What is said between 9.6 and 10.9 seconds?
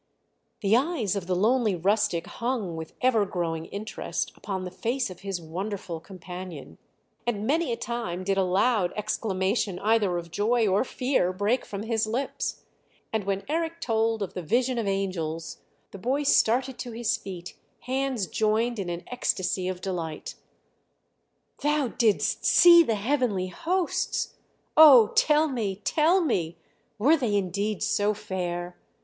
either of joy or